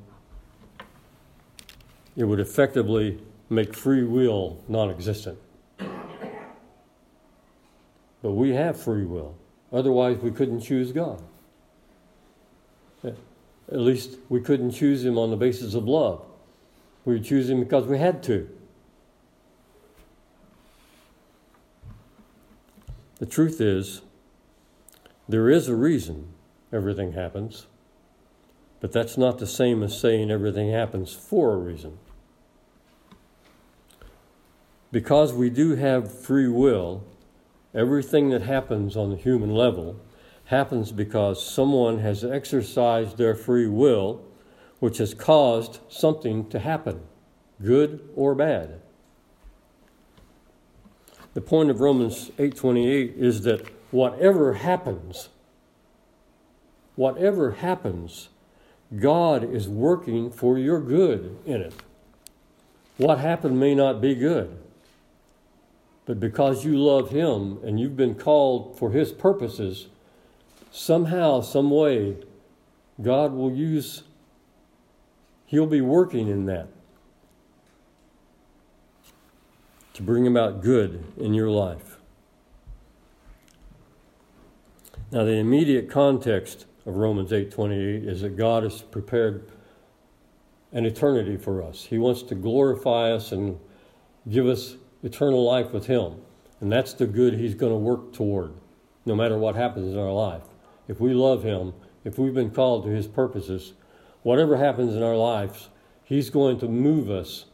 it 2.15 2.23
would 2.23 2.39
effectively 2.39 3.19
make 3.49 3.75
free 3.75 4.05
will 4.05 4.63
non 4.69 4.89
existent. 4.89 5.39
But 8.21 8.31
we 8.31 8.51
have 8.51 8.81
free 8.81 9.03
will. 9.03 9.35
Otherwise, 9.73 10.19
we 10.19 10.31
couldn't 10.31 10.61
choose 10.61 10.93
God. 10.93 11.21
At 13.71 13.79
least 13.79 14.17
we 14.29 14.39
couldn't 14.39 14.71
choose 14.71 15.03
Him 15.03 15.17
on 15.17 15.29
the 15.29 15.35
basis 15.35 15.73
of 15.73 15.87
love. 15.87 16.25
We 17.05 17.13
would 17.13 17.25
choose 17.25 17.49
Him 17.49 17.59
because 17.59 17.85
we 17.85 17.97
had 17.97 18.23
to. 18.23 18.49
The 23.19 23.25
truth 23.25 23.59
is, 23.59 24.01
there 25.27 25.49
is 25.49 25.67
a 25.67 25.75
reason 25.75 26.33
everything 26.71 27.13
happens, 27.13 27.65
but 28.79 28.91
that's 28.91 29.17
not 29.17 29.39
the 29.39 29.47
same 29.47 29.83
as 29.83 29.99
saying 29.99 30.29
everything 30.29 30.71
happens 30.71 31.13
for 31.13 31.53
a 31.53 31.57
reason. 31.57 31.97
Because 34.91 35.33
we 35.33 35.49
do 35.49 35.75
have 35.75 36.17
free 36.21 36.47
will, 36.47 37.03
everything 37.73 38.29
that 38.29 38.43
happens 38.43 38.95
on 38.95 39.09
the 39.09 39.17
human 39.17 39.53
level 39.53 39.99
happens 40.47 40.91
because 40.91 41.45
someone 41.45 41.99
has 41.99 42.23
exercised 42.23 43.17
their 43.17 43.35
free 43.35 43.67
will, 43.67 44.21
which 44.79 44.97
has 44.97 45.13
caused 45.13 45.79
something 45.89 46.49
to 46.49 46.59
happen, 46.59 47.01
good 47.61 48.09
or 48.15 48.35
bad. 48.35 48.81
The 51.33 51.41
point 51.41 51.69
of 51.69 51.79
Romans 51.79 52.31
8:28 52.37 53.15
is 53.15 53.43
that 53.43 53.67
whatever 53.91 54.53
happens 54.53 55.29
whatever 56.97 57.51
happens, 57.51 58.27
God 58.99 59.43
is 59.43 59.69
working 59.69 60.29
for 60.29 60.57
your 60.57 60.81
good 60.81 61.37
in 61.45 61.61
it. 61.61 61.73
What 62.97 63.19
happened 63.19 63.59
may 63.59 63.75
not 63.75 64.01
be 64.01 64.15
good, 64.15 64.57
but 66.05 66.19
because 66.19 66.65
you 66.65 66.75
love 66.77 67.11
Him 67.11 67.59
and 67.63 67.79
you've 67.79 67.95
been 67.95 68.15
called 68.15 68.77
for 68.77 68.91
His 68.91 69.11
purposes, 69.11 69.87
somehow, 70.77 71.41
some 71.41 71.71
way, 71.71 72.15
God 73.01 73.33
will 73.33 73.51
use, 73.51 74.03
He'll 75.47 75.65
be 75.65 75.81
working 75.81 76.27
in 76.27 76.45
that 76.45 76.67
to 79.93 80.03
bring 80.03 80.27
about 80.27 80.61
good 80.61 81.03
in 81.17 81.33
your 81.33 81.49
life. 81.49 81.97
Now, 85.11 85.23
the 85.23 85.33
immediate 85.33 85.89
context 85.89 86.65
of 86.85 86.97
Romans 86.97 87.31
8:28 87.31 88.05
is 88.05 88.21
that 88.21 88.35
God 88.35 88.63
has 88.63 88.81
prepared 88.81 89.49
an 90.73 90.85
eternity 90.85 91.37
for 91.37 91.63
us. 91.63 91.85
He 91.85 91.97
wants 91.97 92.21
to 92.23 92.35
glorify 92.35 93.11
us 93.11 93.31
and 93.31 93.57
give 94.29 94.45
us 94.45 94.75
eternal 95.01 95.43
life 95.43 95.71
with 95.71 95.87
him. 95.87 96.21
And 96.59 96.71
that's 96.71 96.93
the 96.93 97.07
good 97.07 97.35
he's 97.35 97.55
going 97.55 97.71
to 97.71 97.77
work 97.77 98.11
toward 98.11 98.53
no 99.05 99.15
matter 99.15 99.37
what 99.37 99.55
happens 99.55 99.93
in 99.93 99.97
our 99.97 100.11
life 100.11 100.43
if 100.87 100.99
we 100.99 101.13
love 101.13 101.43
Him, 101.43 101.73
if 102.03 102.17
we've 102.17 102.33
been 102.33 102.51
called 102.51 102.83
to 102.85 102.89
His 102.89 103.07
purposes, 103.07 103.73
whatever 104.23 104.57
happens 104.57 104.95
in 104.95 105.03
our 105.03 105.15
lives, 105.15 105.69
He's 106.03 106.29
going 106.29 106.59
to 106.59 106.67
move 106.67 107.09
us. 107.09 107.45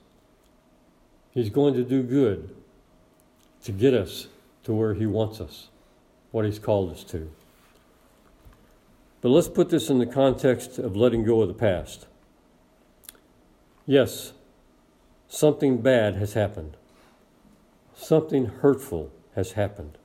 He's 1.31 1.49
going 1.49 1.73
to 1.73 1.83
do 1.83 2.03
good 2.03 2.55
to 3.63 3.71
get 3.71 3.93
us 3.93 4.27
to 4.63 4.73
where 4.73 4.93
He 4.93 5.05
wants 5.05 5.41
us, 5.41 5.69
what 6.31 6.45
He's 6.45 6.59
called 6.59 6.91
us 6.91 7.03
to. 7.05 7.31
But 9.21 9.29
let's 9.29 9.47
put 9.47 9.69
this 9.69 9.89
in 9.89 9.99
the 9.99 10.05
context 10.05 10.77
of 10.77 10.95
letting 10.95 11.23
go 11.23 11.41
of 11.41 11.47
the 11.47 11.53
past. 11.53 12.07
Yes, 13.85 14.33
something 15.27 15.81
bad 15.81 16.15
has 16.15 16.33
happened, 16.33 16.77
something 17.95 18.45
hurtful 18.45 19.11
has 19.35 19.53
happened. 19.53 19.97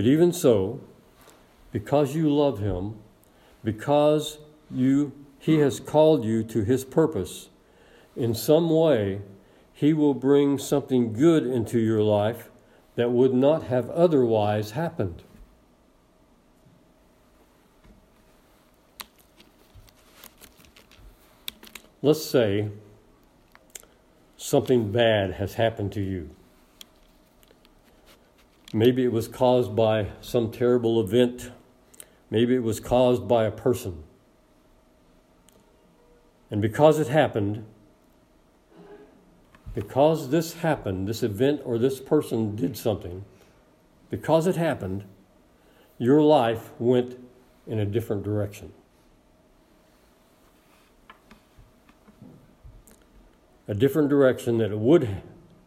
But 0.00 0.06
even 0.06 0.32
so, 0.32 0.80
because 1.72 2.14
you 2.14 2.34
love 2.34 2.58
him, 2.58 2.94
because 3.62 4.38
you 4.70 5.12
he 5.38 5.58
has 5.58 5.78
called 5.78 6.24
you 6.24 6.42
to 6.42 6.64
his 6.64 6.86
purpose, 6.86 7.50
in 8.16 8.34
some 8.34 8.70
way 8.70 9.20
he 9.74 9.92
will 9.92 10.14
bring 10.14 10.56
something 10.56 11.12
good 11.12 11.44
into 11.44 11.78
your 11.78 12.02
life 12.02 12.48
that 12.96 13.10
would 13.10 13.34
not 13.34 13.64
have 13.64 13.90
otherwise 13.90 14.70
happened. 14.70 15.22
Let's 22.00 22.24
say 22.24 22.70
something 24.38 24.92
bad 24.92 25.32
has 25.32 25.56
happened 25.56 25.92
to 25.92 26.00
you. 26.00 26.30
Maybe 28.72 29.04
it 29.04 29.12
was 29.12 29.26
caused 29.26 29.74
by 29.74 30.08
some 30.20 30.52
terrible 30.52 31.00
event. 31.00 31.50
Maybe 32.30 32.54
it 32.54 32.62
was 32.62 32.78
caused 32.78 33.26
by 33.26 33.44
a 33.44 33.50
person. 33.50 34.04
And 36.50 36.62
because 36.62 36.98
it 36.98 37.08
happened, 37.08 37.64
because 39.74 40.30
this 40.30 40.54
happened, 40.54 41.08
this 41.08 41.22
event 41.22 41.62
or 41.64 41.78
this 41.78 42.00
person 42.00 42.54
did 42.54 42.76
something, 42.76 43.24
because 44.08 44.46
it 44.46 44.56
happened, 44.56 45.04
your 45.98 46.22
life 46.22 46.70
went 46.78 47.18
in 47.66 47.78
a 47.78 47.84
different 47.84 48.22
direction. 48.22 48.72
A 53.68 53.74
different 53.74 54.08
direction 54.08 54.58
that 54.58 54.72
it 54.72 54.78
would, 54.78 55.22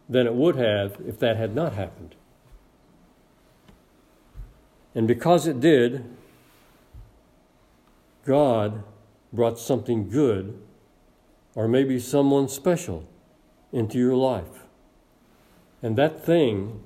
than 0.08 0.26
it 0.26 0.34
would 0.34 0.56
have 0.56 0.98
if 1.06 1.18
that 1.18 1.36
had 1.36 1.54
not 1.54 1.74
happened. 1.74 2.14
And 4.94 5.08
because 5.08 5.46
it 5.46 5.60
did, 5.60 6.04
God 8.24 8.84
brought 9.32 9.58
something 9.58 10.08
good 10.08 10.58
or 11.54 11.68
maybe 11.68 11.98
someone 11.98 12.48
special 12.48 13.06
into 13.72 13.98
your 13.98 14.16
life. 14.16 14.64
And 15.82 15.96
that 15.96 16.24
thing 16.24 16.82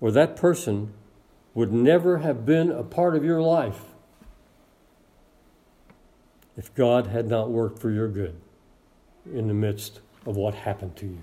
or 0.00 0.10
that 0.10 0.36
person 0.36 0.92
would 1.54 1.72
never 1.72 2.18
have 2.18 2.44
been 2.44 2.70
a 2.70 2.82
part 2.82 3.14
of 3.14 3.24
your 3.24 3.40
life 3.40 3.82
if 6.56 6.74
God 6.74 7.06
had 7.06 7.28
not 7.28 7.50
worked 7.50 7.78
for 7.78 7.90
your 7.90 8.08
good 8.08 8.34
in 9.32 9.48
the 9.48 9.54
midst 9.54 10.00
of 10.26 10.36
what 10.36 10.54
happened 10.54 10.96
to 10.96 11.06
you. 11.06 11.18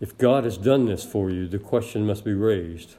If 0.00 0.16
God 0.16 0.44
has 0.44 0.56
done 0.56 0.86
this 0.86 1.04
for 1.04 1.30
you, 1.30 1.46
the 1.46 1.58
question 1.58 2.06
must 2.06 2.24
be 2.24 2.32
raised 2.32 2.96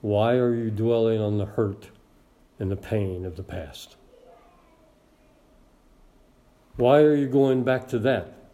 why 0.00 0.34
are 0.34 0.54
you 0.54 0.70
dwelling 0.70 1.20
on 1.20 1.38
the 1.38 1.46
hurt 1.46 1.88
and 2.60 2.70
the 2.70 2.76
pain 2.76 3.24
of 3.24 3.36
the 3.36 3.42
past? 3.42 3.96
Why 6.76 7.00
are 7.00 7.16
you 7.16 7.26
going 7.26 7.64
back 7.64 7.88
to 7.88 7.98
that 8.00 8.50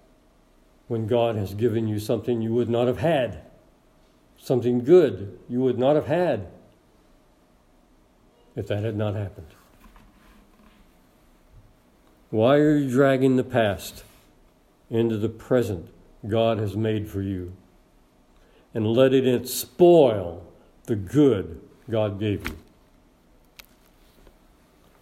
when 0.88 1.06
God 1.06 1.36
has 1.36 1.52
given 1.52 1.86
you 1.86 1.98
something 1.98 2.40
you 2.40 2.54
would 2.54 2.70
not 2.70 2.86
have 2.86 2.98
had? 2.98 3.42
Something 4.38 4.84
good 4.84 5.38
you 5.48 5.60
would 5.60 5.78
not 5.78 5.96
have 5.96 6.06
had 6.06 6.46
if 8.56 8.66
that 8.68 8.84
had 8.84 8.96
not 8.96 9.14
happened. 9.14 9.48
Why 12.30 12.56
are 12.56 12.76
you 12.76 12.90
dragging 12.90 13.36
the 13.36 13.44
past 13.44 14.04
into 14.88 15.18
the 15.18 15.28
present 15.28 15.88
God 16.26 16.58
has 16.58 16.74
made 16.74 17.08
for 17.08 17.20
you? 17.20 17.54
And 18.74 18.86
letting 18.86 19.24
it 19.24 19.48
spoil 19.48 20.44
the 20.86 20.96
good 20.96 21.60
God 21.88 22.18
gave 22.18 22.46
you. 22.46 22.56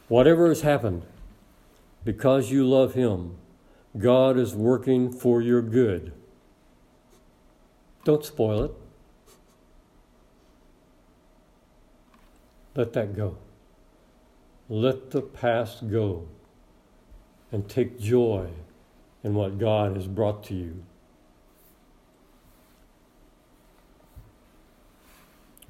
Whatever 0.08 0.48
has 0.48 0.61
happened, 0.61 1.02
because 2.04 2.50
you 2.50 2.68
love 2.68 2.94
Him, 2.94 3.37
God 3.96 4.37
is 4.37 4.54
working 4.54 5.11
for 5.11 5.40
your 5.40 5.62
good. 5.62 6.12
Don't 8.04 8.24
spoil 8.24 8.64
it. 8.64 8.74
Let 12.74 12.92
that 12.92 13.16
go. 13.16 13.37
Let 14.68 15.11
the 15.11 15.22
past 15.22 15.90
go 15.90 16.26
and 17.50 17.68
take 17.68 18.00
joy 18.00 18.48
in 19.22 19.35
what 19.35 19.58
God 19.58 19.96
has 19.96 20.06
brought 20.06 20.42
to 20.44 20.54
you. 20.54 20.82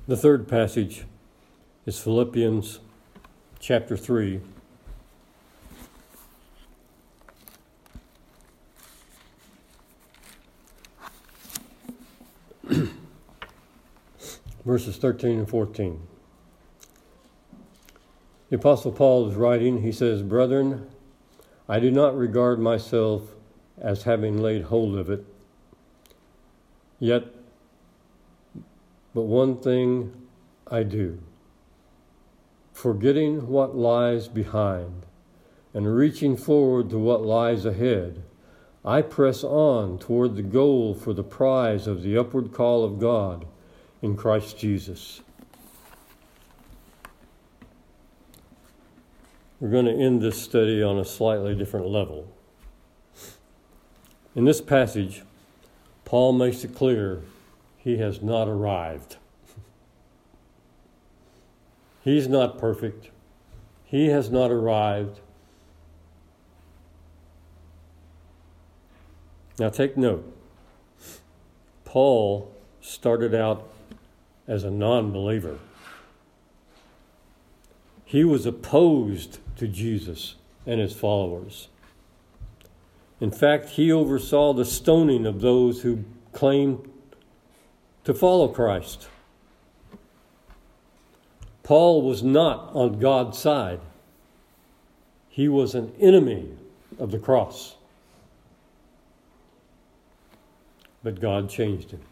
The 0.09 0.17
third 0.17 0.49
passage 0.49 1.05
is 1.87 1.97
Philippians 2.01 2.81
chapter 3.61 3.97
3. 3.97 4.41
Verses 14.65 14.97
13 14.97 15.39
and 15.39 15.49
14. 15.49 16.01
The 18.51 18.57
Apostle 18.57 18.91
Paul 18.91 19.31
is 19.31 19.37
writing, 19.37 19.83
he 19.83 19.93
says, 19.93 20.23
Brethren, 20.23 20.89
I 21.69 21.79
do 21.79 21.93
not 21.93 22.19
regard 22.19 22.59
myself 22.59 23.23
as 23.81 24.03
having 24.03 24.43
laid 24.43 24.65
hold 24.65 24.97
of 24.97 25.09
it. 25.09 25.25
Yet, 26.99 27.42
but 29.15 29.23
one 29.23 29.59
thing 29.59 30.13
I 30.67 30.83
do, 30.83 31.19
forgetting 32.73 33.49
what 33.49 33.77
lies 33.77 34.29
behind 34.29 35.05
and 35.75 35.95
reaching 35.95 36.37
forward 36.37 36.91
to 36.91 36.99
what 36.99 37.23
lies 37.23 37.65
ahead, 37.65 38.23
I 38.85 39.03
press 39.03 39.45
on 39.45 39.99
toward 39.99 40.37
the 40.37 40.43
goal 40.43 40.95
for 40.95 41.13
the 41.13 41.23
prize 41.23 41.87
of 41.87 42.03
the 42.03 42.17
upward 42.19 42.53
call 42.53 42.85
of 42.85 42.99
God 42.99 43.47
in 44.01 44.17
Christ 44.17 44.59
Jesus. 44.59 45.21
We're 49.61 49.71
going 49.71 49.87
to 49.87 49.93
end 49.93 50.21
this 50.21 50.43
study 50.43 50.83
on 50.83 50.99
a 50.99 51.05
slightly 51.05 51.55
different 51.55 51.87
level. 51.87 52.27
In 54.35 54.45
this 54.45 54.61
passage, 54.61 55.23
Paul 56.05 56.33
makes 56.33 56.65
it 56.65 56.75
clear 56.75 57.23
he 57.83 57.99
has 57.99 58.23
not 58.23 58.49
arrived. 58.49 59.17
He's 62.05 62.29
not 62.29 62.59
perfect. 62.59 63.11
He 63.85 64.09
has 64.09 64.31
not 64.31 64.51
arrived. 64.51 65.21
Now 69.59 69.69
take 69.69 69.97
note. 69.97 70.25
Paul 71.85 72.51
started 72.81 73.35
out 73.35 73.69
as 74.49 74.65
a 74.65 74.71
non 74.71 75.13
believer. 75.13 75.59
He 78.05 78.25
was 78.25 78.47
opposed 78.47 79.39
to 79.57 79.67
Jesus 79.67 80.37
and 80.67 80.81
his 80.81 80.95
followers. 80.95 81.69
In 83.21 83.31
fact, 83.31 83.71
he 83.71 83.91
oversaw 83.91 84.53
the 84.53 84.65
stoning 84.65 85.27
of 85.27 85.41
those 85.41 85.83
who 85.83 86.05
claimed 86.33 86.92
to 88.05 88.15
follow 88.15 88.49
Christ. 88.49 89.09
Paul 91.63 92.03
was 92.03 92.23
not 92.23 92.71
on 92.75 92.99
God's 92.99 93.39
side, 93.39 93.81
he 95.29 95.49
was 95.49 95.75
an 95.75 95.95
enemy 96.01 96.51
of 96.99 97.11
the 97.11 97.19
cross. 97.19 97.77
But 101.03 101.21
God 101.21 101.49
changed 101.49 101.91
him. 101.91 102.03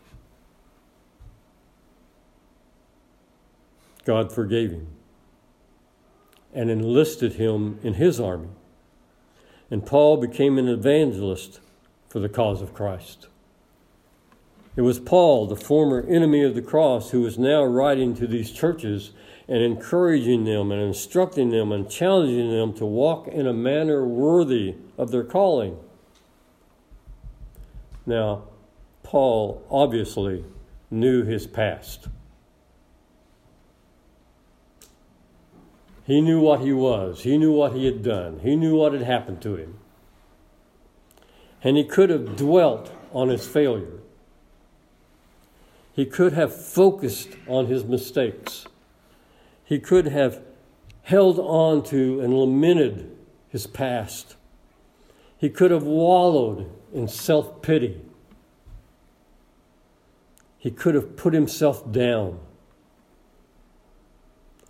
God 4.04 4.32
forgave 4.32 4.70
him 4.70 4.88
and 6.52 6.70
enlisted 6.70 7.34
him 7.34 7.78
in 7.82 7.94
his 7.94 8.18
army. 8.18 8.48
And 9.70 9.86
Paul 9.86 10.16
became 10.16 10.58
an 10.58 10.66
evangelist 10.66 11.60
for 12.08 12.18
the 12.18 12.28
cause 12.28 12.60
of 12.60 12.74
Christ. 12.74 13.28
It 14.80 14.84
was 14.84 14.98
Paul, 14.98 15.46
the 15.46 15.56
former 15.56 16.06
enemy 16.08 16.42
of 16.42 16.54
the 16.54 16.62
cross, 16.62 17.10
who 17.10 17.20
was 17.20 17.38
now 17.38 17.62
writing 17.62 18.14
to 18.14 18.26
these 18.26 18.50
churches 18.50 19.10
and 19.46 19.62
encouraging 19.62 20.44
them 20.44 20.72
and 20.72 20.80
instructing 20.80 21.50
them 21.50 21.70
and 21.70 21.90
challenging 21.90 22.50
them 22.50 22.72
to 22.78 22.86
walk 22.86 23.28
in 23.28 23.46
a 23.46 23.52
manner 23.52 24.06
worthy 24.06 24.76
of 24.96 25.10
their 25.10 25.22
calling. 25.22 25.76
Now, 28.06 28.44
Paul 29.02 29.62
obviously 29.70 30.46
knew 30.90 31.24
his 31.24 31.46
past. 31.46 32.08
He 36.04 36.22
knew 36.22 36.40
what 36.40 36.60
he 36.60 36.72
was, 36.72 37.24
he 37.24 37.36
knew 37.36 37.52
what 37.52 37.74
he 37.74 37.84
had 37.84 38.02
done, 38.02 38.38
he 38.38 38.56
knew 38.56 38.76
what 38.76 38.94
had 38.94 39.02
happened 39.02 39.42
to 39.42 39.56
him. 39.56 39.76
And 41.62 41.76
he 41.76 41.84
could 41.84 42.08
have 42.08 42.34
dwelt 42.34 42.90
on 43.12 43.28
his 43.28 43.46
failure. 43.46 44.00
He 46.00 46.06
could 46.06 46.32
have 46.32 46.54
focused 46.54 47.28
on 47.46 47.66
his 47.66 47.84
mistakes. 47.84 48.66
He 49.62 49.78
could 49.78 50.06
have 50.06 50.40
held 51.02 51.38
on 51.38 51.82
to 51.90 52.22
and 52.22 52.32
lamented 52.32 53.14
his 53.50 53.66
past. 53.66 54.36
He 55.36 55.50
could 55.50 55.70
have 55.70 55.82
wallowed 55.82 56.72
in 56.94 57.06
self 57.06 57.60
pity. 57.60 58.00
He 60.56 60.70
could 60.70 60.94
have 60.94 61.18
put 61.18 61.34
himself 61.34 61.92
down. 61.92 62.40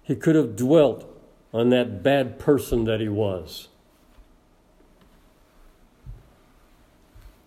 He 0.03 0.17
could 0.17 0.35
have 0.35 0.57
dwelt 0.57 1.09
on 1.55 1.69
that 1.71 2.03
bad 2.03 2.41
person 2.41 2.87
that 2.87 2.99
he 2.99 3.09
was. 3.09 3.69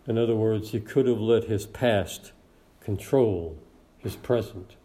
In 0.07 0.17
other 0.17 0.35
words, 0.37 0.69
he 0.69 0.79
could 0.79 1.05
have 1.05 1.19
let 1.19 1.43
his 1.43 1.65
past 1.65 2.31
control 2.79 3.57
his 4.03 4.15
present 4.15 4.75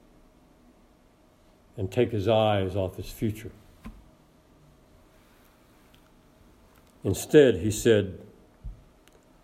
and 1.76 1.90
take 1.90 2.10
his 2.10 2.26
eyes 2.26 2.74
off 2.74 2.96
his 2.96 3.10
future. 3.10 3.52
Instead, 7.04 7.56
he 7.56 7.70
said, 7.70 8.18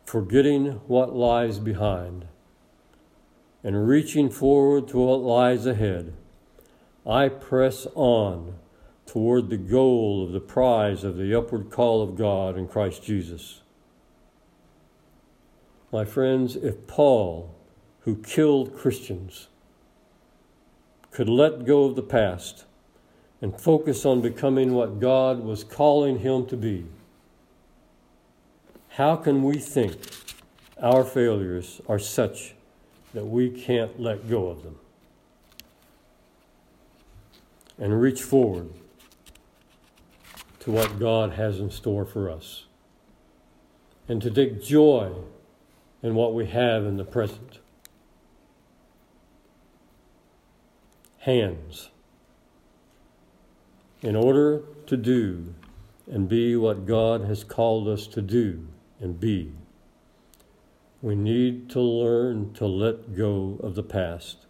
forgetting 0.04 0.72
what 0.86 1.14
lies 1.14 1.58
behind 1.58 2.26
and 3.62 3.88
reaching 3.88 4.28
forward 4.28 4.88
to 4.88 4.98
what 4.98 5.20
lies 5.20 5.64
ahead, 5.64 6.12
I 7.06 7.28
press 7.28 7.86
on 7.94 8.54
toward 9.06 9.48
the 9.48 9.56
goal 9.56 10.24
of 10.24 10.32
the 10.32 10.40
prize 10.40 11.04
of 11.04 11.16
the 11.16 11.36
upward 11.36 11.70
call 11.70 12.02
of 12.02 12.16
God 12.16 12.58
in 12.58 12.66
Christ 12.66 13.02
Jesus. 13.02 13.60
My 15.92 16.04
friends, 16.04 16.56
if 16.56 16.86
Paul, 16.86 17.54
who 18.00 18.16
killed 18.16 18.76
Christians, 18.76 19.48
could 21.14 21.28
let 21.28 21.64
go 21.64 21.84
of 21.84 21.94
the 21.94 22.02
past 22.02 22.64
and 23.40 23.58
focus 23.58 24.04
on 24.04 24.20
becoming 24.20 24.74
what 24.74 24.98
God 24.98 25.44
was 25.44 25.62
calling 25.62 26.18
him 26.18 26.44
to 26.46 26.56
be, 26.56 26.86
how 28.88 29.14
can 29.14 29.44
we 29.44 29.58
think 29.58 29.96
our 30.82 31.04
failures 31.04 31.80
are 31.88 32.00
such 32.00 32.54
that 33.12 33.24
we 33.24 33.48
can't 33.48 34.00
let 34.00 34.28
go 34.28 34.48
of 34.48 34.64
them 34.64 34.76
and 37.78 38.00
reach 38.00 38.20
forward 38.20 38.70
to 40.58 40.72
what 40.72 40.98
God 40.98 41.34
has 41.34 41.60
in 41.60 41.70
store 41.70 42.04
for 42.04 42.28
us 42.28 42.64
and 44.08 44.20
to 44.20 44.32
take 44.32 44.60
joy 44.60 45.12
in 46.02 46.16
what 46.16 46.34
we 46.34 46.46
have 46.46 46.84
in 46.84 46.96
the 46.96 47.04
present. 47.04 47.60
Hands. 51.24 51.88
In 54.02 54.14
order 54.14 54.62
to 54.84 54.94
do 54.98 55.54
and 56.06 56.28
be 56.28 56.54
what 56.54 56.84
God 56.84 57.22
has 57.22 57.44
called 57.44 57.88
us 57.88 58.06
to 58.08 58.20
do 58.20 58.66
and 59.00 59.18
be, 59.18 59.54
we 61.00 61.14
need 61.14 61.70
to 61.70 61.80
learn 61.80 62.52
to 62.52 62.66
let 62.66 63.16
go 63.16 63.58
of 63.62 63.74
the 63.74 63.82
past, 63.82 64.44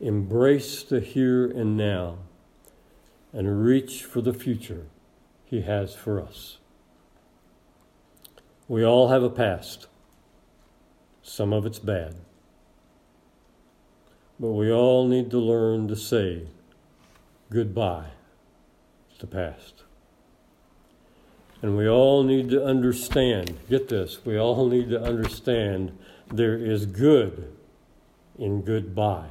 embrace 0.00 0.84
the 0.84 1.00
here 1.00 1.44
and 1.44 1.76
now, 1.76 2.18
and 3.32 3.64
reach 3.64 4.04
for 4.04 4.20
the 4.20 4.32
future 4.32 4.86
he 5.44 5.62
has 5.62 5.92
for 5.92 6.22
us. 6.22 6.58
We 8.68 8.84
all 8.84 9.08
have 9.08 9.24
a 9.24 9.28
past. 9.28 9.88
Some 11.20 11.52
of 11.52 11.66
it's 11.66 11.80
bad. 11.80 12.14
But 14.38 14.50
we 14.50 14.70
all 14.70 15.06
need 15.06 15.30
to 15.30 15.38
learn 15.38 15.88
to 15.88 15.96
say 15.96 16.48
goodbye 17.50 18.10
to 19.14 19.20
the 19.20 19.26
past. 19.26 19.84
And 21.62 21.76
we 21.76 21.88
all 21.88 22.24
need 22.24 22.50
to 22.50 22.62
understand, 22.62 23.58
get 23.70 23.88
this, 23.88 24.24
we 24.24 24.38
all 24.38 24.68
need 24.68 24.90
to 24.90 25.00
understand 25.00 25.96
there 26.32 26.56
is 26.56 26.84
good 26.84 27.56
in 28.38 28.62
goodbye. 28.62 29.28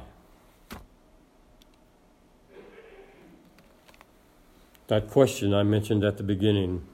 That 4.88 5.08
question 5.08 5.54
I 5.54 5.62
mentioned 5.62 6.04
at 6.04 6.16
the 6.16 6.22
beginning 6.22 6.86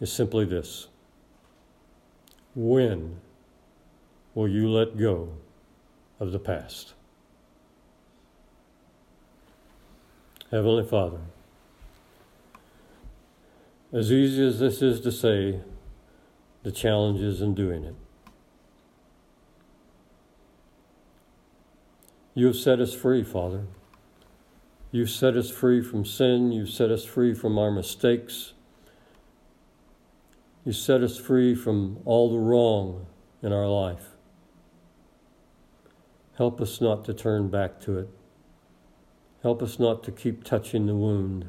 is 0.00 0.12
simply 0.12 0.44
this 0.44 0.88
When 2.54 3.20
will 4.34 4.48
you 4.48 4.68
let 4.68 4.96
go 4.96 5.30
of 6.18 6.32
the 6.32 6.38
past? 6.38 6.94
Heavenly 10.50 10.84
Father, 10.84 11.20
as 13.92 14.12
easy 14.12 14.46
as 14.46 14.58
this 14.58 14.80
is 14.80 15.00
to 15.00 15.12
say, 15.12 15.60
the 16.62 16.72
challenge 16.72 17.20
is 17.20 17.40
in 17.40 17.54
doing 17.54 17.84
it. 17.84 17.94
You 22.34 22.46
have 22.46 22.56
set 22.56 22.80
us 22.80 22.92
free, 22.92 23.24
Father. 23.24 23.64
You've 24.92 25.10
set 25.10 25.36
us 25.36 25.50
free 25.50 25.82
from 25.82 26.04
sin. 26.04 26.52
You've 26.52 26.70
set 26.70 26.90
us 26.90 27.04
free 27.04 27.34
from 27.34 27.58
our 27.58 27.70
mistakes. 27.70 28.52
You 30.64 30.72
set 30.72 31.02
us 31.02 31.18
free 31.18 31.54
from 31.54 31.98
all 32.04 32.30
the 32.30 32.38
wrong 32.38 33.06
in 33.42 33.52
our 33.52 33.68
life. 33.68 34.15
Help 36.36 36.60
us 36.60 36.80
not 36.80 37.04
to 37.06 37.14
turn 37.14 37.48
back 37.48 37.80
to 37.80 37.98
it. 37.98 38.08
Help 39.42 39.62
us 39.62 39.78
not 39.78 40.02
to 40.04 40.12
keep 40.12 40.44
touching 40.44 40.86
the 40.86 40.94
wound. 40.94 41.46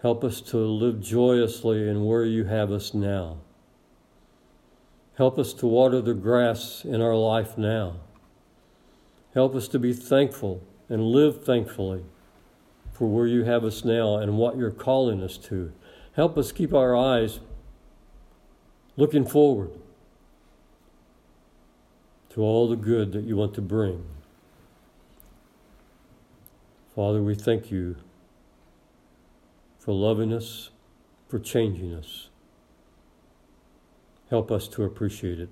Help 0.00 0.24
us 0.24 0.40
to 0.40 0.56
live 0.56 1.00
joyously 1.00 1.88
in 1.88 2.04
where 2.04 2.24
you 2.24 2.44
have 2.44 2.70
us 2.70 2.94
now. 2.94 3.38
Help 5.16 5.38
us 5.38 5.52
to 5.52 5.66
water 5.66 6.00
the 6.00 6.14
grass 6.14 6.84
in 6.84 7.02
our 7.02 7.16
life 7.16 7.58
now. 7.58 7.96
Help 9.34 9.54
us 9.54 9.68
to 9.68 9.78
be 9.78 9.92
thankful 9.92 10.62
and 10.88 11.02
live 11.02 11.44
thankfully 11.44 12.04
for 12.92 13.06
where 13.08 13.26
you 13.26 13.44
have 13.44 13.64
us 13.64 13.84
now 13.84 14.16
and 14.16 14.38
what 14.38 14.56
you're 14.56 14.70
calling 14.70 15.22
us 15.22 15.36
to. 15.36 15.72
Help 16.14 16.38
us 16.38 16.52
keep 16.52 16.72
our 16.72 16.96
eyes 16.96 17.40
looking 18.96 19.26
forward 19.26 19.70
to 22.38 22.44
all 22.44 22.68
the 22.68 22.76
good 22.76 23.10
that 23.10 23.24
you 23.24 23.36
want 23.36 23.52
to 23.52 23.60
bring. 23.60 24.04
Father, 26.94 27.20
we 27.20 27.34
thank 27.34 27.72
you 27.72 27.96
for 29.80 29.92
loving 29.92 30.32
us, 30.32 30.70
for 31.26 31.40
changing 31.40 31.92
us. 31.92 32.28
Help 34.30 34.52
us 34.52 34.68
to 34.68 34.84
appreciate 34.84 35.40
it 35.40 35.48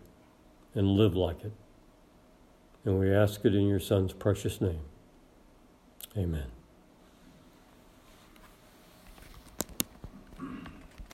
and 0.77 0.91
live 0.91 1.17
like 1.17 1.43
it. 1.45 1.55
And 2.85 3.01
we 3.01 3.13
ask 3.13 3.45
it 3.45 3.53
in 3.53 3.67
your 3.67 3.81
Son's 3.81 4.13
precious 4.13 4.61
name. 4.61 4.83
Amen. 6.17 6.56